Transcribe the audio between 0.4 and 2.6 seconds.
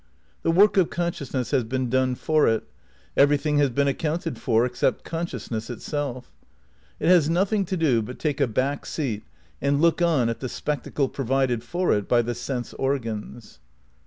The work of consciousness has been done for